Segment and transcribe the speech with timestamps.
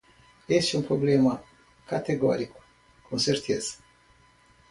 [0.59, 1.43] Este é um problema
[1.89, 2.59] categórico,
[3.07, 3.73] com certeza.